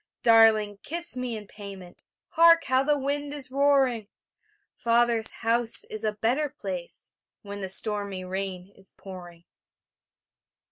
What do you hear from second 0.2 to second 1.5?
Darling, kiss me in